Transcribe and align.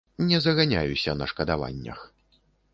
Не 0.29 0.39
заганяюся 0.45 1.15
на 1.21 1.27
шкадаваннях. 1.33 2.05